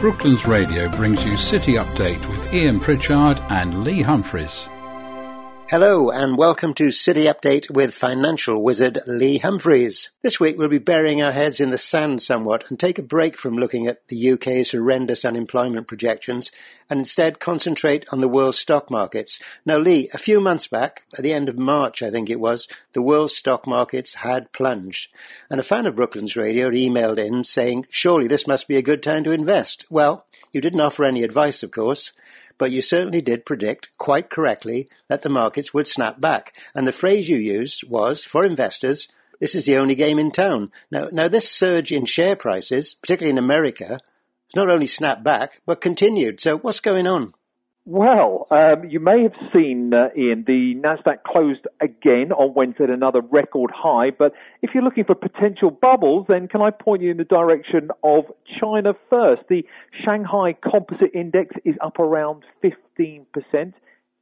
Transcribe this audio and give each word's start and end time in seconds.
Brooklands 0.00 0.46
Radio 0.46 0.88
brings 0.90 1.24
you 1.24 1.36
City 1.38 1.74
Update 1.74 2.20
with 2.28 2.52
Ian 2.52 2.80
Pritchard 2.80 3.40
and 3.48 3.82
Lee 3.82 4.02
Humphreys. 4.02 4.68
Hello 5.68 6.10
and 6.10 6.38
welcome 6.38 6.74
to 6.74 6.92
City 6.92 7.24
Update 7.24 7.68
with 7.68 7.92
financial 7.92 8.62
wizard 8.62 9.00
Lee 9.08 9.38
Humphreys. 9.38 10.10
This 10.22 10.38
week 10.38 10.56
we'll 10.56 10.68
be 10.68 10.78
burying 10.78 11.22
our 11.22 11.32
heads 11.32 11.60
in 11.60 11.70
the 11.70 11.76
sand 11.76 12.22
somewhat 12.22 12.70
and 12.70 12.78
take 12.78 13.00
a 13.00 13.02
break 13.02 13.36
from 13.36 13.56
looking 13.56 13.88
at 13.88 14.06
the 14.06 14.30
UK's 14.30 14.70
horrendous 14.70 15.24
unemployment 15.24 15.88
projections 15.88 16.52
and 16.88 17.00
instead 17.00 17.40
concentrate 17.40 18.06
on 18.12 18.20
the 18.20 18.28
world 18.28 18.54
stock 18.54 18.92
markets. 18.92 19.40
Now 19.64 19.78
Lee, 19.78 20.08
a 20.14 20.18
few 20.18 20.40
months 20.40 20.68
back, 20.68 21.02
at 21.18 21.24
the 21.24 21.32
end 21.32 21.48
of 21.48 21.58
March 21.58 22.00
I 22.00 22.12
think 22.12 22.30
it 22.30 22.38
was, 22.38 22.68
the 22.92 23.02
world 23.02 23.32
stock 23.32 23.66
markets 23.66 24.14
had 24.14 24.52
plunged. 24.52 25.10
And 25.50 25.58
a 25.58 25.64
fan 25.64 25.86
of 25.86 25.96
Brooklands 25.96 26.36
Radio 26.36 26.70
emailed 26.70 27.18
in 27.18 27.42
saying, 27.42 27.86
surely 27.90 28.28
this 28.28 28.46
must 28.46 28.68
be 28.68 28.76
a 28.76 28.82
good 28.82 29.02
time 29.02 29.24
to 29.24 29.32
invest. 29.32 29.84
Well, 29.90 30.26
you 30.52 30.60
didn't 30.60 30.80
offer 30.80 31.04
any 31.04 31.24
advice 31.24 31.64
of 31.64 31.72
course 31.72 32.12
but 32.58 32.70
you 32.70 32.82
certainly 32.82 33.20
did 33.20 33.44
predict 33.44 33.90
quite 33.98 34.30
correctly 34.30 34.88
that 35.08 35.22
the 35.22 35.28
markets 35.28 35.74
would 35.74 35.86
snap 35.86 36.20
back. 36.20 36.54
And 36.74 36.86
the 36.86 36.92
phrase 36.92 37.28
you 37.28 37.36
used 37.36 37.88
was, 37.88 38.24
for 38.24 38.44
investors, 38.44 39.08
this 39.40 39.54
is 39.54 39.66
the 39.66 39.76
only 39.76 39.94
game 39.94 40.18
in 40.18 40.30
town. 40.30 40.72
Now, 40.90 41.08
now 41.12 41.28
this 41.28 41.48
surge 41.48 41.92
in 41.92 42.06
share 42.06 42.36
prices, 42.36 42.94
particularly 42.94 43.30
in 43.30 43.38
America, 43.38 43.88
has 43.88 44.00
not 44.54 44.70
only 44.70 44.86
snapped 44.86 45.24
back, 45.24 45.60
but 45.66 45.80
continued. 45.80 46.40
So 46.40 46.56
what's 46.58 46.80
going 46.80 47.06
on? 47.06 47.34
Well, 47.88 48.48
um, 48.50 48.90
you 48.90 48.98
may 48.98 49.22
have 49.22 49.34
seen, 49.54 49.94
uh, 49.94 50.08
Ian, 50.18 50.42
the 50.44 50.74
Nasdaq 50.74 51.22
closed 51.24 51.68
again 51.80 52.32
on 52.32 52.52
Wednesday 52.52 52.82
at 52.82 52.90
another 52.90 53.20
record 53.20 53.70
high. 53.72 54.10
But 54.10 54.32
if 54.60 54.70
you're 54.74 54.82
looking 54.82 55.04
for 55.04 55.14
potential 55.14 55.70
bubbles, 55.70 56.26
then 56.28 56.48
can 56.48 56.62
I 56.62 56.72
point 56.72 57.02
you 57.02 57.12
in 57.12 57.16
the 57.16 57.22
direction 57.22 57.90
of 58.02 58.24
China 58.60 58.94
first? 59.08 59.42
The 59.48 59.64
Shanghai 60.04 60.56
Composite 60.68 61.14
Index 61.14 61.54
is 61.64 61.76
up 61.80 62.00
around 62.00 62.42
15% 62.60 63.72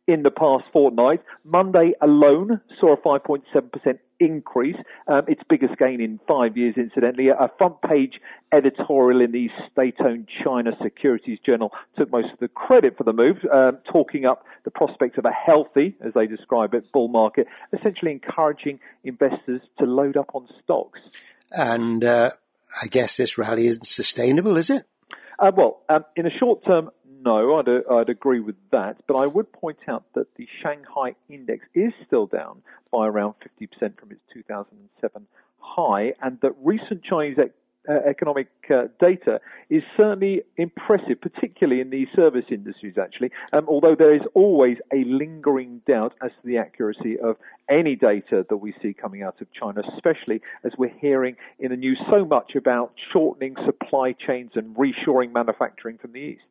in 0.06 0.22
the 0.22 0.30
past 0.30 0.64
fortnight. 0.72 1.20
Monday 1.44 1.92
alone 2.00 2.60
saw 2.78 2.94
a 2.94 2.96
5.7% 2.96 3.98
increase, 4.20 4.76
um, 5.08 5.22
its 5.28 5.42
biggest 5.48 5.76
gain 5.78 6.00
in 6.00 6.20
five 6.28 6.56
years, 6.56 6.74
incidentally. 6.76 7.28
A 7.28 7.50
front 7.58 7.80
page 7.82 8.20
editorial 8.52 9.20
in 9.20 9.32
the 9.32 9.48
state 9.70 9.96
owned 10.00 10.28
China 10.42 10.72
Securities 10.82 11.38
Journal 11.44 11.70
took 11.98 12.10
most 12.10 12.32
of 12.32 12.38
the 12.38 12.48
credit 12.48 12.96
for 12.96 13.04
the 13.04 13.12
move, 13.12 13.38
um, 13.52 13.78
talking 13.90 14.24
up 14.24 14.44
the 14.64 14.70
prospect 14.70 15.18
of 15.18 15.24
a 15.24 15.32
healthy, 15.32 15.96
as 16.04 16.12
they 16.14 16.26
describe 16.26 16.74
it, 16.74 16.90
bull 16.92 17.08
market, 17.08 17.46
essentially 17.72 18.12
encouraging 18.12 18.80
investors 19.04 19.60
to 19.78 19.84
load 19.84 20.16
up 20.16 20.30
on 20.34 20.48
stocks. 20.62 21.00
And 21.50 22.04
uh, 22.04 22.30
I 22.82 22.86
guess 22.86 23.16
this 23.16 23.38
rally 23.38 23.66
isn't 23.66 23.86
sustainable, 23.86 24.56
is 24.56 24.70
it? 24.70 24.84
Uh, 25.38 25.50
well, 25.56 25.82
um, 25.88 26.04
in 26.16 26.24
the 26.24 26.30
short 26.30 26.64
term, 26.64 26.90
no, 27.24 27.56
I'd, 27.56 27.68
I'd 27.90 28.10
agree 28.10 28.40
with 28.40 28.56
that. 28.70 28.98
But 29.06 29.16
I 29.16 29.26
would 29.26 29.50
point 29.52 29.78
out 29.88 30.04
that 30.14 30.26
the 30.36 30.46
Shanghai 30.62 31.14
index 31.28 31.66
is 31.74 31.92
still 32.06 32.26
down 32.26 32.62
by 32.92 33.06
around 33.06 33.34
50% 33.60 33.98
from 33.98 34.12
its 34.12 34.20
2007 34.32 35.26
high, 35.58 36.12
and 36.22 36.38
that 36.42 36.52
recent 36.62 37.02
Chinese 37.02 37.38
uh, 37.88 37.92
economic 38.06 38.48
uh, 38.70 38.84
data 39.00 39.40
is 39.70 39.82
certainly 39.96 40.42
impressive, 40.56 41.20
particularly 41.20 41.80
in 41.80 41.90
the 41.90 42.06
service 42.14 42.44
industries, 42.50 42.94
actually. 43.00 43.30
Um, 43.52 43.66
although 43.68 43.94
there 43.94 44.14
is 44.14 44.22
always 44.34 44.76
a 44.92 45.04
lingering 45.04 45.80
doubt 45.86 46.14
as 46.22 46.30
to 46.30 46.46
the 46.46 46.58
accuracy 46.58 47.18
of 47.18 47.36
any 47.68 47.96
data 47.96 48.44
that 48.48 48.56
we 48.56 48.74
see 48.82 48.94
coming 48.94 49.22
out 49.22 49.40
of 49.40 49.48
China, 49.52 49.82
especially 49.94 50.40
as 50.64 50.72
we're 50.78 50.96
hearing 50.98 51.36
in 51.58 51.70
the 51.70 51.76
news 51.76 52.00
so 52.10 52.24
much 52.24 52.54
about 52.54 52.92
shortening 53.12 53.56
supply 53.64 54.12
chains 54.12 54.52
and 54.54 54.76
reshoring 54.76 55.32
manufacturing 55.32 55.98
from 55.98 56.12
the 56.12 56.18
East. 56.20 56.42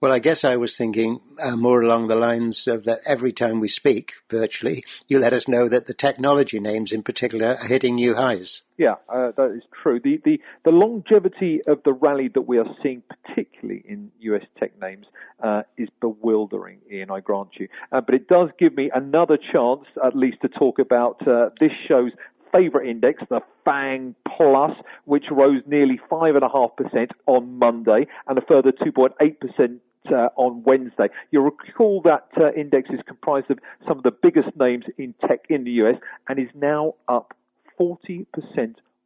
Well, 0.00 0.12
I 0.12 0.20
guess 0.20 0.44
I 0.44 0.56
was 0.56 0.76
thinking 0.76 1.20
uh, 1.42 1.56
more 1.56 1.82
along 1.82 2.06
the 2.06 2.14
lines 2.14 2.68
of 2.68 2.84
that 2.84 3.00
every 3.04 3.32
time 3.32 3.58
we 3.58 3.66
speak 3.66 4.12
virtually, 4.30 4.84
you 5.08 5.18
let 5.18 5.32
us 5.32 5.48
know 5.48 5.66
that 5.68 5.86
the 5.86 5.94
technology 5.94 6.60
names 6.60 6.92
in 6.92 7.02
particular 7.02 7.56
are 7.60 7.66
hitting 7.66 7.96
new 7.96 8.14
highs. 8.14 8.62
Yeah, 8.76 8.94
uh, 9.08 9.32
that 9.36 9.56
is 9.56 9.64
true. 9.82 9.98
The, 9.98 10.20
the, 10.24 10.40
the 10.64 10.70
longevity 10.70 11.62
of 11.66 11.82
the 11.84 11.92
rally 11.92 12.28
that 12.28 12.42
we 12.42 12.58
are 12.58 12.76
seeing, 12.80 13.02
particularly 13.08 13.82
in 13.88 14.12
US 14.20 14.44
tech 14.60 14.80
names, 14.80 15.06
uh, 15.42 15.62
is 15.76 15.88
bewildering, 16.00 16.78
Ian, 16.92 17.10
I 17.10 17.18
grant 17.18 17.56
you. 17.58 17.66
Uh, 17.90 18.00
but 18.00 18.14
it 18.14 18.28
does 18.28 18.50
give 18.56 18.76
me 18.76 18.92
another 18.94 19.36
chance, 19.36 19.84
at 20.04 20.14
least, 20.14 20.42
to 20.42 20.48
talk 20.48 20.78
about 20.78 21.26
uh, 21.26 21.50
this 21.58 21.72
show's 21.88 22.12
favorite 22.54 22.88
index, 22.88 23.20
the 23.28 23.40
FANG 23.64 24.14
Plus, 24.36 24.76
which 25.06 25.24
rose 25.30 25.62
nearly 25.66 26.00
5.5% 26.08 27.10
on 27.26 27.58
Monday 27.58 28.06
and 28.28 28.38
a 28.38 28.42
further 28.42 28.70
2.8% 28.70 29.80
uh, 30.12 30.28
on 30.36 30.62
Wednesday. 30.64 31.08
You'll 31.30 31.44
recall 31.44 32.02
that 32.02 32.28
uh, 32.36 32.52
index 32.52 32.90
is 32.90 33.00
comprised 33.06 33.50
of 33.50 33.58
some 33.86 33.98
of 33.98 34.04
the 34.04 34.10
biggest 34.10 34.48
names 34.58 34.84
in 34.96 35.14
tech 35.26 35.44
in 35.48 35.64
the 35.64 35.70
US 35.82 35.96
and 36.28 36.38
is 36.38 36.48
now 36.54 36.94
up 37.08 37.34
40% 37.78 38.26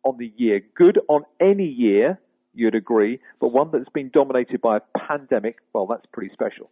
on 0.04 0.18
the 0.18 0.32
year. 0.36 0.62
Good 0.74 0.98
on 1.08 1.24
any 1.40 1.66
year, 1.66 2.18
you'd 2.54 2.74
agree, 2.74 3.20
but 3.40 3.48
one 3.48 3.70
that's 3.72 3.88
been 3.90 4.10
dominated 4.12 4.60
by 4.60 4.78
a 4.78 4.98
pandemic, 4.98 5.58
well, 5.72 5.86
that's 5.86 6.06
pretty 6.12 6.32
special. 6.32 6.70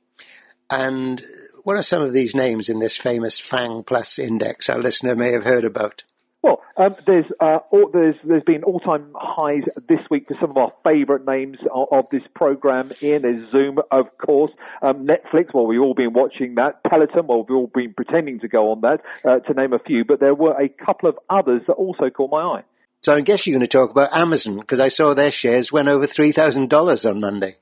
And 0.70 1.22
what 1.64 1.76
are 1.76 1.82
some 1.82 2.02
of 2.02 2.12
these 2.12 2.34
names 2.34 2.68
in 2.68 2.78
this 2.78 2.96
famous 2.96 3.40
FANG 3.40 3.82
Plus 3.82 4.18
index 4.18 4.70
our 4.70 4.78
listener 4.80 5.16
may 5.16 5.32
have 5.32 5.44
heard 5.44 5.64
about? 5.64 6.04
Well, 6.42 6.62
um, 6.76 6.96
there's, 7.06 7.26
uh, 7.38 7.58
all, 7.70 7.90
there's 7.92 8.14
there's 8.24 8.42
been 8.42 8.64
all-time 8.64 9.12
highs 9.14 9.64
this 9.88 10.00
week 10.10 10.26
for 10.26 10.36
some 10.40 10.50
of 10.50 10.56
our 10.56 10.72
favourite 10.84 11.26
names 11.26 11.58
of, 11.70 11.88
of, 11.92 12.04
this 12.10 12.22
program. 12.34 12.92
Ian, 13.02 13.22
there's 13.22 13.50
Zoom, 13.50 13.78
of 13.90 14.16
course, 14.16 14.50
um, 14.80 15.06
Netflix. 15.06 15.52
Well, 15.52 15.66
we've 15.66 15.82
all 15.82 15.92
been 15.92 16.14
watching 16.14 16.54
that. 16.54 16.82
Peloton. 16.82 17.26
Well, 17.26 17.44
we've 17.46 17.56
all 17.56 17.70
been 17.72 17.92
pretending 17.92 18.40
to 18.40 18.48
go 18.48 18.70
on 18.70 18.80
that, 18.80 19.02
uh, 19.22 19.40
to 19.40 19.52
name 19.52 19.74
a 19.74 19.78
few. 19.78 20.06
But 20.06 20.20
there 20.20 20.34
were 20.34 20.58
a 20.58 20.70
couple 20.70 21.10
of 21.10 21.18
others 21.28 21.60
that 21.66 21.74
also 21.74 22.08
caught 22.08 22.30
my 22.30 22.40
eye. 22.40 22.64
So 23.02 23.14
I 23.14 23.20
guess 23.20 23.46
you're 23.46 23.58
going 23.58 23.66
to 23.66 23.68
talk 23.68 23.90
about 23.90 24.14
Amazon 24.14 24.58
because 24.58 24.80
I 24.80 24.88
saw 24.88 25.14
their 25.14 25.30
shares 25.30 25.70
went 25.70 25.88
over 25.88 26.06
three 26.06 26.32
thousand 26.32 26.70
dollars 26.70 27.04
on 27.04 27.20
Monday. 27.20 27.56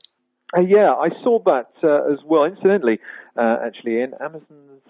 Uh, 0.57 0.61
yeah, 0.61 0.93
I 0.93 1.09
saw 1.21 1.39
that 1.45 1.71
uh, 1.83 2.13
as 2.13 2.19
well. 2.25 2.45
Incidentally, 2.45 2.99
uh, 3.37 3.57
actually, 3.65 3.97
Ian, 3.97 4.13
Amazon's 4.19 4.81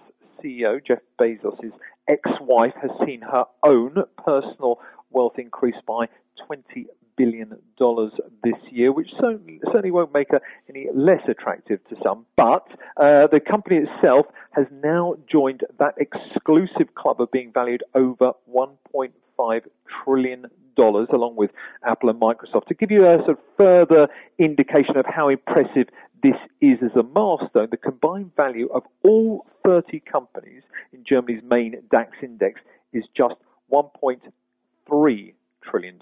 CEO 0.42 0.84
Jeff 0.84 1.00
Bezos 1.20 1.62
is 1.64 1.72
ex-wife 2.10 2.74
has 2.82 2.90
seen 3.06 3.22
her 3.22 3.44
own 3.64 3.94
personal 4.24 4.80
wealth 5.10 5.38
increase 5.38 5.76
by 5.86 6.06
20 6.46 6.86
billion 7.16 7.54
dollars 7.78 8.12
this 8.42 8.54
year, 8.70 8.92
which 8.92 9.10
certainly, 9.20 9.90
won't 9.90 10.12
make 10.12 10.30
her 10.30 10.40
any 10.68 10.86
less 10.94 11.20
attractive 11.28 11.78
to 11.88 11.96
some. 12.02 12.24
But 12.36 12.66
uh, 12.96 13.26
the 13.30 13.40
company 13.40 13.76
itself 13.86 14.26
has 14.52 14.66
now 14.82 15.16
joined 15.30 15.62
that 15.78 15.94
exclusive 15.98 16.94
club 16.94 17.20
of 17.20 17.30
being 17.30 17.52
valued 17.52 17.82
over 17.94 18.32
1.5 18.50 19.60
trillion 20.04 20.46
dollars, 20.76 21.08
along 21.12 21.36
with 21.36 21.50
Apple 21.84 22.08
and 22.08 22.20
Microsoft. 22.20 22.66
To 22.68 22.74
give 22.74 22.90
you 22.90 23.04
a 23.06 23.18
sort 23.18 23.30
of 23.30 23.38
further 23.58 24.08
indication 24.38 24.96
of 24.96 25.04
how 25.06 25.28
impressive 25.28 25.88
this 26.22 26.36
is 26.60 26.78
as 26.82 26.94
a 26.96 27.02
milestone, 27.02 27.68
the 27.70 27.76
combined 27.76 28.34
value 28.36 28.68
of 28.72 28.82
all 29.02 29.46
30 29.64 30.00
companies 30.00 30.62
Germany's 31.10 31.42
main 31.42 31.82
DAX 31.90 32.12
index 32.22 32.60
is 32.92 33.04
just 33.16 33.34
$1.3 33.72 35.34
trillion. 35.62 35.98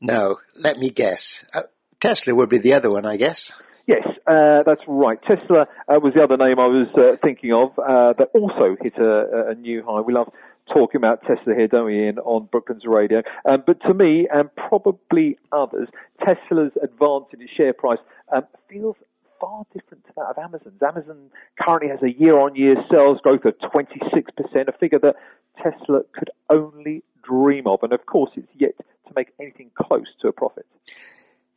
No, 0.00 0.36
let 0.56 0.78
me 0.78 0.90
guess. 0.90 1.44
Uh, 1.54 1.62
Tesla 2.00 2.34
would 2.34 2.48
be 2.48 2.58
the 2.58 2.74
other 2.74 2.90
one, 2.90 3.06
I 3.06 3.16
guess. 3.16 3.52
Yes, 3.86 4.06
uh, 4.26 4.62
that's 4.64 4.82
right. 4.86 5.20
Tesla 5.20 5.66
uh, 5.88 6.00
was 6.00 6.14
the 6.14 6.22
other 6.22 6.36
name 6.36 6.58
I 6.58 6.66
was 6.66 6.88
uh, 6.96 7.16
thinking 7.22 7.52
of 7.52 7.78
uh, 7.78 8.14
that 8.18 8.28
also 8.34 8.76
hit 8.80 8.96
a, 8.96 9.50
a, 9.50 9.54
new 9.54 9.84
high. 9.84 10.00
We 10.00 10.14
love 10.14 10.32
talking 10.72 10.96
about 10.96 11.20
Tesla 11.22 11.54
here, 11.54 11.68
don't 11.68 11.86
we, 11.86 12.04
Ian, 12.04 12.18
on 12.18 12.48
Brooklands 12.50 12.84
Radio. 12.86 13.22
Um, 13.44 13.62
but 13.66 13.80
to 13.82 13.92
me, 13.92 14.26
and 14.32 14.48
probably 14.54 15.38
others, 15.52 15.88
Tesla's 16.24 16.72
advance 16.82 17.26
in 17.34 17.42
its 17.42 17.52
share 17.52 17.74
price 17.74 17.98
um, 18.34 18.44
feels 18.70 18.96
far 19.44 19.64
different 19.72 20.04
to 20.06 20.12
that 20.16 20.26
of 20.30 20.38
Amazon's. 20.38 20.82
Amazon 20.82 21.30
currently 21.60 21.90
has 21.90 22.02
a 22.02 22.10
year-on-year 22.10 22.76
sales 22.90 23.18
growth 23.22 23.44
of 23.44 23.54
26%, 23.58 24.68
a 24.68 24.72
figure 24.72 24.98
that 24.98 25.16
Tesla 25.62 26.02
could 26.12 26.30
only 26.48 27.02
dream 27.22 27.66
of. 27.66 27.82
And 27.82 27.92
of 27.92 28.06
course, 28.06 28.30
it's 28.36 28.48
yet 28.54 28.76
to 28.78 29.12
make 29.14 29.28
anything 29.40 29.70
close 29.74 30.06
to 30.22 30.28
a 30.28 30.32
profit. 30.32 30.66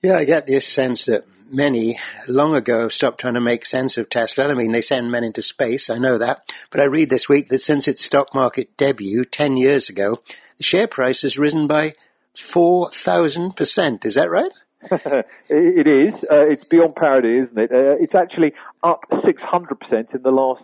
Yeah, 0.01 0.17
I 0.17 0.25
get 0.25 0.45
this 0.45 0.67
sense 0.67 1.05
that 1.05 1.25
many 1.49 1.97
long 2.27 2.55
ago 2.55 2.89
stopped 2.89 3.21
trying 3.21 3.35
to 3.35 3.41
make 3.41 3.65
sense 3.65 3.97
of 3.97 4.09
Tesla. 4.09 4.49
I 4.49 4.53
mean, 4.53 4.71
they 4.71 4.81
send 4.81 5.09
men 5.09 5.23
into 5.23 5.41
space, 5.41 5.89
I 5.89 5.97
know 5.97 6.17
that. 6.17 6.53
But 6.69 6.81
I 6.81 6.85
read 6.85 7.09
this 7.09 7.29
week 7.29 7.49
that 7.49 7.59
since 7.59 7.87
its 7.87 8.03
stock 8.03 8.35
market 8.35 8.75
debut 8.77 9.23
10 9.23 9.57
years 9.57 9.89
ago, 9.89 10.19
the 10.57 10.63
share 10.63 10.87
price 10.87 11.21
has 11.21 11.39
risen 11.39 11.67
by 11.67 11.93
4,000%. 12.35 14.05
Is 14.05 14.15
that 14.15 14.29
right? 14.29 14.51
it 15.49 15.87
is. 15.87 16.13
Uh, 16.31 16.47
it's 16.49 16.65
beyond 16.65 16.95
parody, 16.95 17.37
isn't 17.37 17.57
it? 17.57 17.71
Uh, 17.71 17.95
it's 17.99 18.15
actually 18.15 18.53
up 18.83 19.05
600% 19.11 20.15
in 20.15 20.21
the 20.23 20.31
last 20.31 20.63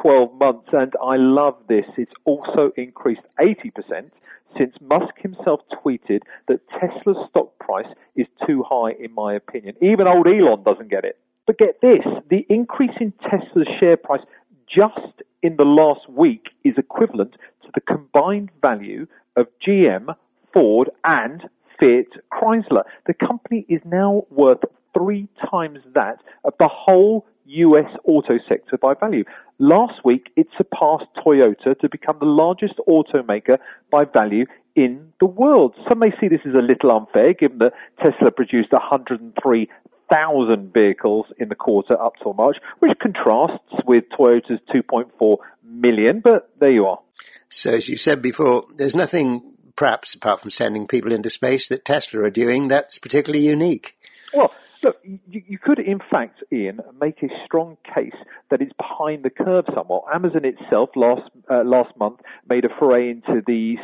12 0.00 0.34
months, 0.34 0.68
and 0.72 0.92
I 1.02 1.16
love 1.16 1.56
this. 1.68 1.84
It's 1.96 2.12
also 2.24 2.72
increased 2.76 3.22
80% 3.40 4.10
since 4.56 4.74
Musk 4.80 5.14
himself 5.18 5.60
tweeted 5.72 6.20
that 6.48 6.60
Tesla's 6.68 7.16
stock 7.30 7.58
price 7.58 7.86
is 8.16 8.26
too 8.46 8.64
high, 8.68 8.92
in 8.98 9.14
my 9.14 9.34
opinion. 9.34 9.74
Even 9.80 10.06
old 10.06 10.26
Elon 10.26 10.62
doesn't 10.62 10.90
get 10.90 11.04
it. 11.04 11.18
But 11.46 11.58
get 11.58 11.80
this 11.80 12.04
the 12.30 12.46
increase 12.48 12.96
in 13.00 13.12
Tesla's 13.28 13.68
share 13.80 13.96
price 13.96 14.22
just 14.68 15.22
in 15.42 15.56
the 15.56 15.64
last 15.64 16.08
week 16.08 16.48
is 16.64 16.74
equivalent 16.78 17.32
to 17.62 17.68
the 17.74 17.80
combined 17.80 18.50
value 18.62 19.06
of 19.36 19.48
GM, 19.66 20.14
Ford, 20.52 20.90
and 21.04 21.42
Fiat 21.82 22.06
Chrysler. 22.32 22.84
The 23.06 23.14
company 23.14 23.66
is 23.68 23.80
now 23.84 24.24
worth 24.30 24.60
three 24.96 25.28
times 25.50 25.80
that 25.94 26.18
of 26.44 26.54
the 26.60 26.68
whole 26.68 27.26
US 27.46 27.90
auto 28.04 28.38
sector 28.48 28.78
by 28.78 28.94
value. 28.94 29.24
Last 29.58 30.04
week, 30.04 30.30
it 30.36 30.46
surpassed 30.56 31.06
Toyota 31.24 31.76
to 31.80 31.88
become 31.90 32.18
the 32.20 32.26
largest 32.26 32.74
automaker 32.88 33.58
by 33.90 34.04
value 34.04 34.46
in 34.76 35.12
the 35.18 35.26
world. 35.26 35.74
Some 35.88 35.98
may 35.98 36.12
see 36.20 36.28
this 36.28 36.40
as 36.46 36.54
a 36.54 36.62
little 36.62 36.92
unfair, 36.92 37.34
given 37.34 37.58
that 37.58 37.72
Tesla 38.02 38.30
produced 38.30 38.72
103,000 38.72 40.72
vehicles 40.72 41.26
in 41.38 41.48
the 41.48 41.56
quarter 41.56 42.00
up 42.00 42.12
till 42.22 42.34
March, 42.34 42.58
which 42.78 42.96
contrasts 43.00 43.74
with 43.86 44.04
Toyota's 44.16 44.60
2.4 44.72 45.36
million, 45.64 46.20
but 46.20 46.48
there 46.60 46.70
you 46.70 46.86
are. 46.86 47.00
So, 47.48 47.72
as 47.72 47.88
you 47.88 47.96
said 47.98 48.22
before, 48.22 48.66
there's 48.76 48.96
nothing, 48.96 49.51
perhaps 49.82 50.14
apart 50.14 50.38
from 50.38 50.50
sending 50.50 50.86
people 50.86 51.10
into 51.10 51.28
space, 51.28 51.66
that 51.70 51.84
Tesla 51.84 52.22
are 52.22 52.30
doing 52.30 52.68
that's 52.68 53.00
particularly 53.00 53.44
unique. 53.44 53.96
Well, 54.32 54.54
Look, 54.84 54.98
you, 55.04 55.42
you, 55.46 55.58
could, 55.58 55.78
in 55.78 56.00
fact, 56.10 56.42
Ian, 56.52 56.80
make 57.00 57.22
a 57.22 57.28
strong 57.44 57.76
case 57.94 58.16
that 58.50 58.60
it's 58.60 58.72
behind 58.72 59.22
the 59.24 59.30
curve 59.30 59.64
somewhat. 59.72 60.04
Amazon 60.12 60.44
itself 60.44 60.90
last 60.96 61.30
uh, 61.48 61.62
last 61.64 61.96
month 61.96 62.20
made 62.48 62.64
a 62.64 62.68
foray 62.80 63.10
into 63.10 63.42
the 63.46 63.76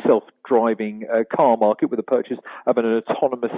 self-driving 0.49 1.05
uh, 1.11 1.23
car 1.35 1.57
market 1.57 1.89
with 1.89 1.97
the 1.97 2.03
purchase 2.03 2.37
of 2.65 2.77
an 2.77 2.85
autonomous 2.85 3.51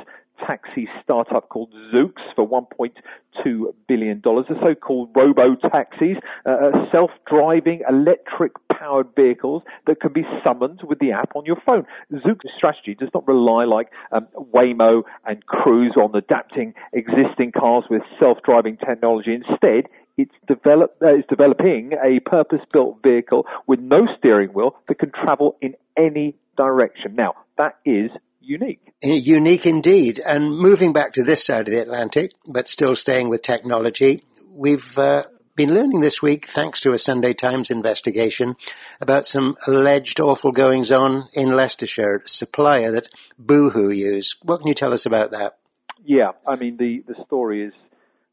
taxi 0.46 0.88
startup 1.04 1.50
called 1.50 1.72
Zoox 1.94 2.14
for 2.36 2.48
1.2 2.48 3.74
billion 3.88 4.20
dollars. 4.22 4.46
The 4.50 4.56
so-called 4.62 5.10
robo 5.16 5.56
taxis, 5.56 6.18
uh, 6.46 6.72
self-driving 6.92 7.84
electric-powered 7.90 9.10
vehicles 9.16 9.64
that 9.88 10.00
can 10.00 10.14
be 10.14 10.24
summoned 10.44 10.82
with 10.84 11.00
the 11.00 11.12
app 11.12 11.36
on 11.36 11.46
your 11.46 11.58
phone. 11.66 11.86
Zoox's 12.12 12.52
strategy 12.56 12.96
does 12.96 13.10
not 13.14 13.28
rely 13.28 13.66
like 13.66 13.90
um, 14.12 14.28
Waymo 14.54 15.04
and 15.26 15.46
Cruise 15.46 15.94
on 15.96 16.16
adapting 16.16 16.74
existing 16.94 17.52
cars 17.52 17.86
with 17.90 18.02
self-driving 18.20 18.78
technology. 18.78 19.34
Instead, 19.34 19.86
it's, 20.18 20.34
develop, 20.48 20.96
uh, 21.02 21.16
it's 21.16 21.28
developing 21.28 21.94
a 22.04 22.20
purpose-built 22.20 23.00
vehicle 23.04 23.46
with 23.68 23.80
no 23.80 24.08
steering 24.18 24.50
wheel 24.50 24.76
that 24.88 24.96
can 24.96 25.12
travel 25.12 25.58
in 25.62 25.76
any 25.98 26.36
direction. 26.58 27.16
Now, 27.16 27.36
that 27.58 27.78
is 27.86 28.12
unique. 28.42 28.82
Unique 29.02 29.66
indeed. 29.66 30.20
And 30.20 30.56
moving 30.56 30.94
back 30.94 31.14
to 31.14 31.24
this 31.24 31.46
side 31.46 31.68
of 31.68 31.74
the 31.74 31.82
Atlantic, 31.82 32.34
but 32.46 32.68
still 32.68 32.96
staying 32.96 33.30
with 33.30 33.42
technology, 33.42 34.24
we've 34.50 34.98
uh, 34.98 35.24
been 35.56 35.74
learning 35.74 36.02
this 36.02 36.22
week, 36.22 36.48
thanks 36.48 36.82
to 36.82 36.94
a 36.94 36.98
Sunday 36.98 37.34
Times 37.34 37.72
investigation, 37.72 38.56
about 39.00 39.28
some 39.28 39.56
alleged 39.68 40.20
awful 40.20 40.52
goings 40.52 40.92
on 40.92 41.28
in 41.34 41.56
Leicestershire, 41.56 42.24
a 42.26 42.30
supplier 42.30 42.92
that 42.92 43.10
Boohoo 43.38 43.90
use. 43.90 44.38
What 44.44 44.60
can 44.60 44.68
you 44.68 44.74
tell 44.74 44.94
us 44.94 45.06
about 45.06 45.32
that? 45.32 45.58
Yeah, 46.04 46.32
I 46.48 46.56
mean, 46.56 46.78
the, 46.78 47.04
the 47.08 47.24
story 47.26 47.64
is 47.64 47.74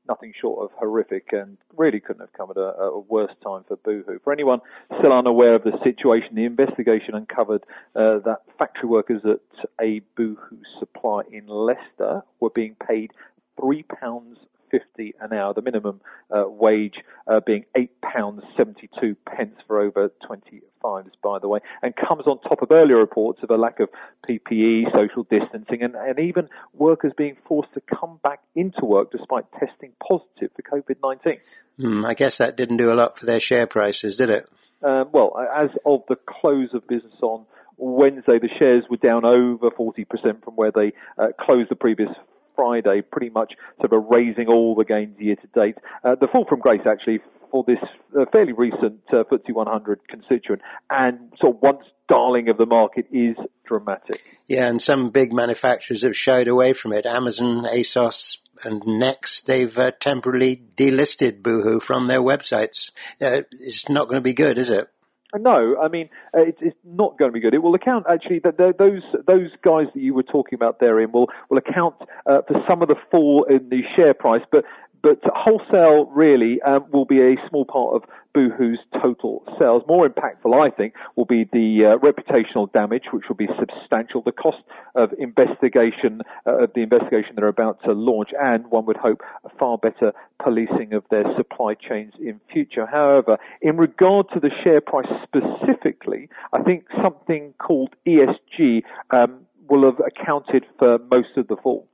nothing 0.08 0.32
short 0.40 0.64
of 0.64 0.70
horrific 0.78 1.28
and 1.32 1.58
really 1.76 2.00
couldn't 2.00 2.20
have 2.20 2.32
come 2.32 2.50
at 2.50 2.56
a, 2.56 2.74
a, 2.80 2.98
worse 2.98 3.32
time 3.42 3.64
for 3.68 3.76
Boohoo. 3.76 4.18
For 4.24 4.32
anyone 4.32 4.60
still 4.98 5.12
unaware 5.12 5.54
of 5.54 5.64
the 5.64 5.72
situation, 5.84 6.34
the 6.34 6.44
investigation 6.44 7.14
uncovered 7.14 7.64
uh, 7.94 8.18
that 8.24 8.42
factory 8.58 8.88
workers 8.88 9.22
at 9.24 9.40
a 9.80 10.00
Boohoo 10.16 10.62
supply 10.78 11.22
in 11.30 11.46
Leicester 11.46 12.22
were 12.40 12.50
being 12.50 12.76
paid 12.86 13.12
three 13.60 13.82
pounds 13.82 14.38
fifty 14.70 15.14
an 15.20 15.32
hour, 15.32 15.54
the 15.54 15.62
minimum 15.62 16.00
uh, 16.30 16.44
wage 16.46 16.96
uh, 17.26 17.40
being 17.44 17.64
eight 17.76 18.00
pounds 18.00 18.42
seventy 18.56 18.88
two 19.00 19.16
pence 19.26 19.54
for 19.66 19.80
over 19.80 20.10
twenty 20.26 20.62
fives, 20.82 21.10
by 21.22 21.38
the 21.38 21.48
way, 21.48 21.60
and 21.82 21.94
comes 21.96 22.26
on 22.26 22.40
top 22.40 22.62
of 22.62 22.70
earlier 22.70 22.96
reports 22.96 23.40
of 23.42 23.50
a 23.50 23.56
lack 23.56 23.80
of 23.80 23.88
PPE, 24.28 24.92
social 24.92 25.24
distancing, 25.24 25.82
and, 25.82 25.94
and 25.94 26.18
even 26.18 26.48
workers 26.74 27.12
being 27.16 27.36
forced 27.46 27.72
to 27.74 27.80
come 27.80 28.20
back 28.22 28.40
into 28.54 28.84
work 28.84 29.10
despite 29.10 29.44
testing 29.52 29.92
positive 30.06 30.50
for 30.54 30.62
COVID 30.62 30.96
nineteen. 31.02 31.40
Mm, 31.78 32.04
I 32.04 32.14
guess 32.14 32.38
that 32.38 32.56
didn't 32.56 32.78
do 32.78 32.92
a 32.92 32.94
lot 32.94 33.18
for 33.18 33.26
their 33.26 33.40
share 33.40 33.66
prices, 33.66 34.16
did 34.16 34.30
it? 34.30 34.48
Um, 34.82 35.10
well, 35.12 35.36
as 35.56 35.70
of 35.84 36.02
the 36.08 36.16
close 36.16 36.68
of 36.72 36.86
business 36.86 37.14
on 37.22 37.46
Wednesday, 37.76 38.38
the 38.38 38.48
shares 38.58 38.84
were 38.90 38.96
down 38.96 39.24
over 39.24 39.70
40% 39.70 40.06
from 40.44 40.54
where 40.54 40.72
they 40.72 40.92
uh, 41.16 41.28
closed 41.40 41.70
the 41.70 41.76
previous 41.76 42.10
Friday, 42.58 43.02
pretty 43.02 43.30
much 43.30 43.52
sort 43.80 43.92
of 43.92 44.06
raising 44.10 44.48
all 44.48 44.74
the 44.74 44.84
gains 44.84 45.14
year 45.20 45.36
to 45.36 45.46
date. 45.54 45.76
Uh, 46.02 46.16
the 46.20 46.26
fall 46.26 46.44
from 46.44 46.58
grace 46.58 46.80
actually 46.90 47.20
for 47.52 47.62
this 47.64 47.78
uh, 48.18 48.24
fairly 48.32 48.52
recent 48.52 49.00
uh, 49.12 49.22
FTSE 49.30 49.54
100 49.54 50.00
constituent 50.08 50.60
and 50.90 51.32
so 51.40 51.56
once 51.62 51.84
darling 52.08 52.48
of 52.48 52.56
the 52.56 52.66
market 52.66 53.06
is 53.12 53.36
dramatic. 53.64 54.22
Yeah, 54.46 54.66
and 54.66 54.82
some 54.82 55.10
big 55.10 55.32
manufacturers 55.32 56.02
have 56.02 56.16
shied 56.16 56.48
away 56.48 56.72
from 56.72 56.92
it. 56.94 57.06
Amazon, 57.06 57.64
ASOS, 57.64 58.38
and 58.64 58.84
Next, 58.86 59.46
they've 59.46 59.78
uh, 59.78 59.92
temporarily 59.92 60.60
delisted 60.76 61.42
Boohoo 61.42 61.78
from 61.78 62.08
their 62.08 62.20
websites. 62.20 62.90
Uh, 63.20 63.42
it's 63.52 63.88
not 63.88 64.08
going 64.08 64.16
to 64.16 64.22
be 64.22 64.34
good, 64.34 64.58
is 64.58 64.70
it? 64.70 64.88
No, 65.36 65.76
I 65.78 65.88
mean 65.88 66.08
uh, 66.34 66.40
it's, 66.40 66.58
it's 66.62 66.76
not 66.84 67.18
going 67.18 67.30
to 67.30 67.32
be 67.32 67.40
good. 67.40 67.52
It 67.52 67.62
will 67.62 67.74
account 67.74 68.06
actually 68.10 68.38
that 68.40 68.56
those 68.56 69.02
those 69.26 69.50
guys 69.62 69.86
that 69.94 70.00
you 70.00 70.14
were 70.14 70.22
talking 70.22 70.54
about 70.54 70.80
therein 70.80 71.12
will 71.12 71.28
will 71.50 71.58
account 71.58 71.96
uh, 72.24 72.40
for 72.48 72.64
some 72.68 72.80
of 72.80 72.88
the 72.88 72.96
fall 73.10 73.44
in 73.44 73.68
the 73.68 73.82
share 73.94 74.14
price, 74.14 74.40
but 74.50 74.64
but 75.02 75.20
wholesale 75.24 76.06
really 76.06 76.60
um, 76.62 76.84
will 76.92 77.04
be 77.04 77.20
a 77.20 77.36
small 77.48 77.64
part 77.64 77.94
of 77.94 78.02
Boohoo's 78.34 78.78
total 79.02 79.42
sales. 79.58 79.82
More 79.88 80.08
impactful, 80.08 80.54
I 80.54 80.70
think, 80.70 80.94
will 81.16 81.24
be 81.24 81.44
the 81.52 81.86
uh, 81.86 81.98
reputational 81.98 82.70
damage, 82.72 83.04
which 83.12 83.24
will 83.28 83.36
be 83.36 83.48
substantial. 83.58 84.22
The 84.22 84.32
cost 84.32 84.58
of 84.94 85.12
investigation, 85.18 86.22
uh, 86.46 86.64
of 86.64 86.72
the 86.74 86.82
investigation 86.82 87.34
they're 87.36 87.48
about 87.48 87.82
to 87.84 87.92
launch, 87.92 88.30
and 88.38 88.66
one 88.70 88.86
would 88.86 88.96
hope 88.96 89.22
a 89.44 89.48
far 89.58 89.78
better 89.78 90.12
policing 90.42 90.92
of 90.92 91.04
their 91.10 91.24
supply 91.36 91.74
chains 91.74 92.12
in 92.20 92.40
future. 92.52 92.86
However, 92.86 93.38
in 93.62 93.76
regard 93.76 94.26
to 94.34 94.40
the 94.40 94.50
share 94.64 94.80
price 94.80 95.08
specifically, 95.22 96.28
I 96.52 96.62
think 96.62 96.84
something 97.02 97.54
called 97.58 97.94
ESG 98.06 98.82
um, 99.10 99.40
will 99.68 99.84
have 99.84 100.00
accounted 100.06 100.64
for 100.78 100.98
most 101.10 101.36
of 101.36 101.48
the 101.48 101.56
fall. 101.56 101.88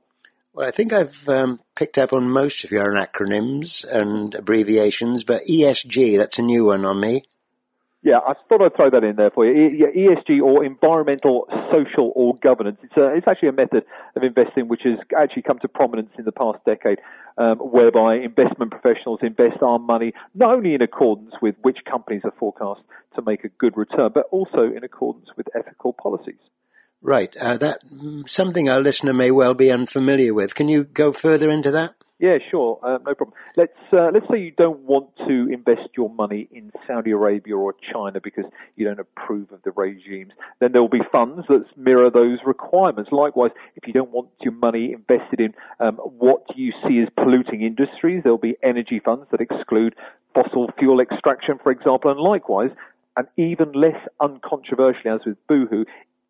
Well, 0.55 0.65
I 0.65 0.71
think 0.71 0.93
I've 0.93 1.27
um, 1.27 1.59
picked 1.75 1.97
up 1.97 2.13
on 2.13 2.29
most 2.29 2.63
of 2.63 2.71
your 2.71 2.93
acronyms 2.93 3.83
and 3.83 4.33
abbreviations, 4.33 5.25
but 5.25 5.41
ESG, 5.43 6.17
that's 6.17 6.39
a 6.39 6.43
new 6.43 6.63
one 6.63 6.85
on 6.85 6.97
me. 6.97 7.25
Yeah, 8.03 8.19
I 8.25 8.35
thought 8.47 8.61
I'd 8.61 8.73
throw 8.73 8.89
that 8.89 9.03
in 9.03 9.17
there 9.17 9.31
for 9.31 9.45
you. 9.45 9.85
ESG 9.85 10.41
or 10.41 10.63
environmental, 10.63 11.47
social, 11.73 12.13
or 12.15 12.37
governance. 12.37 12.77
It's, 12.83 12.95
a, 12.95 13.17
it's 13.17 13.27
actually 13.27 13.49
a 13.49 13.51
method 13.51 13.83
of 14.15 14.23
investing 14.23 14.69
which 14.69 14.83
has 14.85 14.97
actually 15.17 15.41
come 15.41 15.59
to 15.59 15.67
prominence 15.67 16.11
in 16.17 16.23
the 16.23 16.31
past 16.31 16.59
decade, 16.65 16.99
um, 17.37 17.57
whereby 17.57 18.15
investment 18.15 18.71
professionals 18.71 19.19
invest 19.23 19.61
our 19.61 19.77
money 19.77 20.13
not 20.35 20.53
only 20.53 20.73
in 20.73 20.81
accordance 20.81 21.33
with 21.41 21.55
which 21.63 21.79
companies 21.83 22.21
are 22.23 22.33
forecast 22.39 22.79
to 23.15 23.21
make 23.23 23.43
a 23.43 23.49
good 23.49 23.75
return, 23.75 24.11
but 24.13 24.27
also 24.31 24.71
in 24.73 24.85
accordance 24.85 25.27
with 25.35 25.47
ethical 25.53 25.91
policies. 25.91 26.39
Right. 27.05 27.37
Uh, 27.37 27.57
that 27.57 27.83
something 28.25 28.67
our 28.67 28.81
listener 28.81 29.13
may 29.13 29.29
well 29.29 29.53
be 29.53 29.69
unfamiliar 29.69 30.33
with. 30.33 30.55
Can 30.55 30.67
you 30.67 30.85
go 30.85 31.13
further 31.13 31.51
into 31.51 31.69
that? 31.71 31.93
Yeah, 32.17 32.37
sure, 32.49 32.79
uh, 32.81 32.97
no 33.05 33.13
problem. 33.13 33.33
Let's 33.55 33.77
uh, 33.93 34.09
let's 34.11 34.25
say 34.31 34.39
you 34.39 34.51
don't 34.51 34.79
want 34.79 35.09
to 35.27 35.47
invest 35.51 35.89
your 35.95 36.09
money 36.09 36.47
in 36.51 36.71
Saudi 36.87 37.11
Arabia 37.11 37.57
or 37.57 37.75
China 37.93 38.19
because 38.23 38.45
you 38.75 38.85
don't 38.85 38.99
approve 38.99 39.51
of 39.51 39.61
the 39.63 39.71
regimes. 39.71 40.31
Then 40.59 40.71
there 40.71 40.81
will 40.81 40.89
be 40.89 41.03
funds 41.11 41.45
that 41.47 41.65
mirror 41.77 42.09
those 42.09 42.39
requirements. 42.43 43.11
Likewise, 43.11 43.51
if 43.75 43.85
you 43.85 43.93
don't 43.93 44.11
want 44.11 44.29
your 44.41 44.53
money 44.53 44.93
invested 44.93 45.41
in 45.41 45.53
um, 45.79 45.97
what 45.97 46.43
you 46.55 46.71
see 46.87 47.01
as 47.01 47.09
polluting 47.21 47.61
industries, 47.61 48.23
there 48.23 48.31
will 48.31 48.39
be 48.39 48.57
energy 48.63 48.99
funds 49.03 49.27
that 49.29 49.41
exclude 49.41 49.93
fossil 50.33 50.71
fuel 50.79 51.01
extraction, 51.01 51.59
for 51.61 51.71
example. 51.71 52.09
And 52.09 52.19
likewise, 52.19 52.71
and 53.17 53.27
even 53.37 53.73
less 53.73 54.01
uncontroversially, 54.21 55.13
as 55.13 55.21
with 55.25 55.37
Boohoo, 55.47 55.85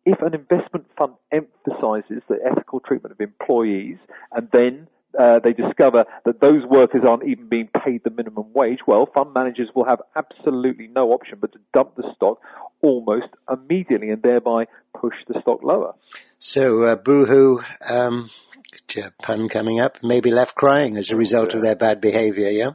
if 0.06 0.22
an 0.22 0.34
investment 0.34 0.86
fund 0.96 1.14
emphasizes 1.32 2.22
the 2.28 2.38
ethical 2.48 2.80
treatment 2.80 3.12
of 3.12 3.20
employees 3.20 3.98
and 4.32 4.48
then 4.52 4.86
uh, 5.18 5.40
they 5.42 5.52
discover 5.52 6.04
that 6.24 6.40
those 6.40 6.64
workers 6.64 7.02
aren't 7.06 7.26
even 7.26 7.48
being 7.48 7.68
paid 7.84 8.02
the 8.04 8.10
minimum 8.10 8.46
wage, 8.54 8.80
well, 8.86 9.08
fund 9.12 9.32
managers 9.34 9.68
will 9.74 9.84
have 9.84 10.00
absolutely 10.14 10.86
no 10.86 11.10
option 11.12 11.38
but 11.40 11.52
to 11.52 11.58
dump 11.74 11.96
the 11.96 12.04
stock 12.14 12.40
almost 12.82 13.28
immediately 13.50 14.10
and 14.10 14.22
thereby 14.22 14.66
push 14.98 15.14
the 15.26 15.40
stock 15.40 15.62
lower. 15.62 15.94
So, 16.38 16.82
uh, 16.82 16.96
Boohoo, 16.96 17.60
um, 17.88 18.30
pun 19.22 19.48
coming 19.48 19.80
up, 19.80 20.02
maybe 20.02 20.30
left 20.30 20.54
crying 20.54 20.96
as 20.96 21.10
a 21.10 21.16
result 21.16 21.54
of 21.54 21.62
their 21.62 21.76
bad 21.76 22.00
behavior, 22.00 22.50
yeah? 22.50 22.70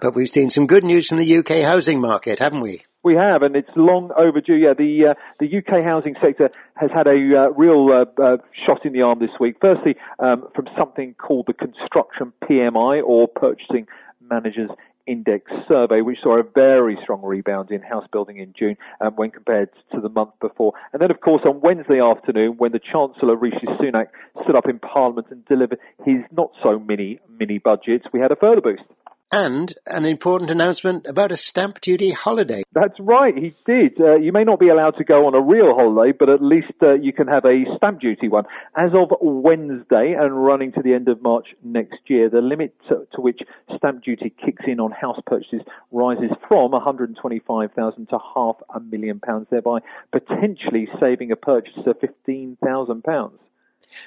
But 0.00 0.14
we've 0.14 0.28
seen 0.28 0.50
some 0.50 0.66
good 0.66 0.84
news 0.84 1.08
from 1.08 1.18
the 1.18 1.36
UK 1.38 1.62
housing 1.62 2.00
market, 2.00 2.38
haven't 2.38 2.60
we? 2.60 2.82
We 3.02 3.14
have, 3.16 3.42
and 3.42 3.54
it's 3.54 3.68
long 3.76 4.10
overdue. 4.16 4.54
Yeah, 4.54 4.72
the 4.72 5.10
uh, 5.10 5.14
the 5.38 5.58
UK 5.58 5.84
housing 5.84 6.14
sector 6.22 6.50
has 6.74 6.90
had 6.90 7.06
a 7.06 7.10
uh, 7.10 7.50
real 7.50 7.88
uh, 7.92 8.22
uh, 8.22 8.36
shot 8.66 8.86
in 8.86 8.94
the 8.94 9.02
arm 9.02 9.18
this 9.18 9.38
week. 9.38 9.56
Firstly, 9.60 9.96
um, 10.18 10.48
from 10.54 10.68
something 10.78 11.14
called 11.14 11.46
the 11.46 11.52
Construction 11.52 12.32
PMI 12.42 13.02
or 13.04 13.28
Purchasing 13.28 13.86
Managers 14.30 14.70
Index 15.06 15.50
survey, 15.68 16.00
which 16.00 16.18
saw 16.22 16.40
a 16.40 16.42
very 16.42 16.96
strong 17.02 17.22
rebound 17.22 17.70
in 17.70 17.82
house 17.82 18.06
building 18.10 18.38
in 18.38 18.54
June 18.58 18.76
um, 19.02 19.12
when 19.16 19.30
compared 19.30 19.68
to 19.92 20.00
the 20.00 20.08
month 20.08 20.30
before. 20.40 20.72
And 20.94 21.02
then, 21.02 21.10
of 21.10 21.20
course, 21.20 21.42
on 21.44 21.60
Wednesday 21.60 22.00
afternoon, 22.00 22.54
when 22.56 22.72
the 22.72 22.80
Chancellor 22.80 23.36
Rishi 23.36 23.66
Sunak 23.78 24.06
stood 24.42 24.56
up 24.56 24.66
in 24.66 24.78
Parliament 24.78 25.26
and 25.30 25.44
delivered 25.44 25.78
his 26.06 26.22
not 26.32 26.52
so 26.62 26.78
mini 26.78 27.20
mini 27.38 27.58
budget, 27.58 28.06
we 28.14 28.20
had 28.20 28.32
a 28.32 28.36
further 28.36 28.62
boost 28.62 28.84
and 29.32 29.72
an 29.86 30.04
important 30.04 30.50
announcement 30.50 31.06
about 31.06 31.32
a 31.32 31.36
stamp 31.36 31.80
duty 31.80 32.10
holiday. 32.10 32.62
That's 32.72 32.98
right, 33.00 33.34
he 33.36 33.54
did. 33.66 34.00
Uh, 34.00 34.16
you 34.16 34.32
may 34.32 34.44
not 34.44 34.60
be 34.60 34.68
allowed 34.68 34.96
to 34.98 35.04
go 35.04 35.26
on 35.26 35.34
a 35.34 35.40
real 35.40 35.74
holiday, 35.74 36.16
but 36.16 36.28
at 36.28 36.42
least 36.42 36.72
uh, 36.82 36.94
you 36.94 37.12
can 37.12 37.26
have 37.26 37.44
a 37.44 37.64
stamp 37.76 38.00
duty 38.00 38.28
one. 38.28 38.44
As 38.76 38.90
of 38.94 39.16
Wednesday 39.20 40.14
and 40.18 40.44
running 40.44 40.72
to 40.72 40.82
the 40.82 40.94
end 40.94 41.08
of 41.08 41.20
March 41.22 41.48
next 41.64 41.98
year, 42.06 42.28
the 42.28 42.40
limit 42.40 42.74
to, 42.88 43.06
to 43.14 43.20
which 43.20 43.40
stamp 43.76 44.04
duty 44.04 44.32
kicks 44.44 44.64
in 44.66 44.78
on 44.78 44.92
house 44.92 45.20
purchases 45.26 45.62
rises 45.90 46.30
from 46.48 46.70
125,000 46.70 48.08
to 48.08 48.18
half 48.34 48.56
a 48.74 48.80
million 48.80 49.20
pounds, 49.20 49.48
thereby 49.50 49.80
potentially 50.12 50.88
saving 51.00 51.32
a 51.32 51.36
purchaser 51.36 51.94
15,000 52.00 53.02
pounds. 53.02 53.38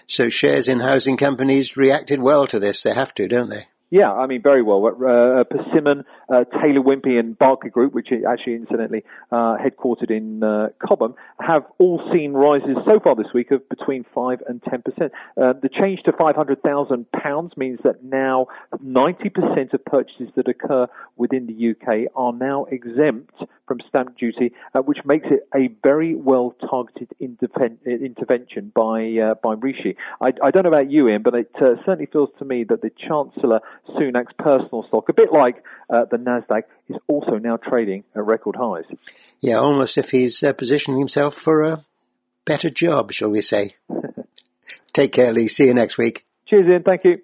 So 0.05 0.29
shares 0.29 0.67
in 0.67 0.79
housing 0.79 1.17
companies 1.17 1.77
reacted 1.77 2.19
well 2.19 2.47
to 2.47 2.59
this. 2.59 2.83
They 2.83 2.93
have 2.93 3.13
to, 3.15 3.27
don't 3.27 3.49
they? 3.49 3.65
Yeah, 3.89 4.11
I 4.11 4.27
mean, 4.27 4.41
very 4.41 4.61
well. 4.61 4.85
Uh, 4.85 5.45
Persimmon, 5.45 6.03
uh, 6.27 6.43
Taylor 6.61 6.81
Wimpey, 6.81 7.17
and 7.17 7.39
Berkeley 7.39 7.69
Group, 7.69 7.93
which 7.93 8.11
is 8.11 8.25
actually 8.27 8.55
incidentally 8.55 9.05
uh, 9.31 9.55
headquartered 9.55 10.11
in 10.11 10.43
uh, 10.43 10.69
Cobham, 10.85 11.15
have 11.39 11.63
all 11.77 12.01
seen 12.13 12.33
rises 12.33 12.75
so 12.85 12.99
far 12.99 13.15
this 13.15 13.27
week 13.33 13.51
of 13.51 13.67
between 13.69 14.05
five 14.13 14.39
and 14.45 14.61
ten 14.69 14.81
percent. 14.81 15.13
Uh, 15.41 15.53
the 15.53 15.69
change 15.69 16.01
to 16.03 16.11
five 16.19 16.35
hundred 16.35 16.61
thousand 16.63 17.09
pounds 17.13 17.55
means 17.55 17.79
that 17.85 18.03
now 18.03 18.47
ninety 18.81 19.29
percent 19.29 19.73
of 19.73 19.85
purchases 19.85 20.27
that 20.35 20.49
occur 20.49 20.87
within 21.15 21.47
the 21.47 21.71
UK 21.71 22.11
are 22.13 22.33
now 22.33 22.65
exempt 22.65 23.35
from 23.67 23.79
stamp 23.87 24.17
duty, 24.17 24.51
uh, 24.75 24.81
which 24.81 24.99
makes 25.05 25.27
it 25.29 25.47
a 25.55 25.69
very 25.83 26.13
well 26.13 26.53
targeted 26.69 27.09
intervention 27.19 28.71
by 28.75 29.33
by 29.41 29.53
Rishi. 29.53 29.95
I, 30.19 30.33
I, 30.43 30.51
don't 30.51 30.63
know 30.63 30.69
about 30.69 30.91
you, 30.91 31.07
Ian, 31.07 31.21
but 31.21 31.35
it 31.35 31.51
certainly 31.59 32.05
feels 32.05 32.29
to 32.39 32.45
me 32.45 32.65
that 32.65 32.81
the 32.81 32.91
Chancellor 32.97 33.59
Sunak's 33.89 34.33
personal 34.37 34.83
stock, 34.87 35.09
a 35.09 35.13
bit 35.13 35.31
like 35.31 35.63
uh, 35.89 36.05
the 36.05 36.17
Nasdaq, 36.17 36.63
is 36.89 36.97
also 37.07 37.37
now 37.37 37.57
trading 37.57 38.03
at 38.15 38.25
record 38.25 38.55
highs. 38.55 38.85
Yeah, 39.39 39.55
almost 39.55 39.97
if 39.97 40.09
he's 40.11 40.43
uh, 40.43 40.53
positioning 40.53 40.99
himself 40.99 41.35
for 41.35 41.63
a 41.63 41.85
better 42.45 42.69
job, 42.69 43.11
shall 43.11 43.29
we 43.29 43.41
say? 43.41 43.75
Take 44.93 45.11
care, 45.11 45.31
Lee. 45.31 45.47
See 45.47 45.65
you 45.65 45.73
next 45.73 45.97
week. 45.97 46.25
Cheers, 46.47 46.67
Ian. 46.67 46.83
Thank 46.83 47.03
you. 47.03 47.21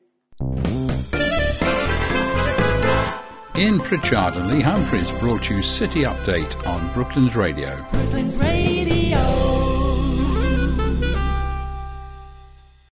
Ian 3.55 3.79
Pritchard 3.79 4.36
and 4.36 4.51
Lee 4.51 4.62
Humphreys 4.62 5.12
brought 5.20 5.50
you 5.50 5.62
City 5.62 6.03
Update 6.03 6.67
on 6.67 6.91
Brooklands 6.93 7.36
Radio. 7.36 7.77